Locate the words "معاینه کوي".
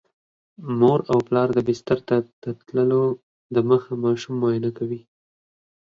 4.41-5.01